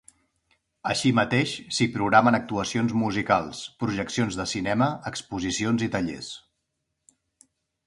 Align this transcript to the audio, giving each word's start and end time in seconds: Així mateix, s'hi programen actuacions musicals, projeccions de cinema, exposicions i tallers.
Així 0.93 1.09
mateix, 1.19 1.51
s'hi 1.77 1.87
programen 1.97 2.37
actuacions 2.37 2.95
musicals, 3.03 3.61
projeccions 3.85 4.41
de 4.41 4.47
cinema, 4.55 4.89
exposicions 5.13 5.87
i 5.91 5.93
tallers. 5.99 6.35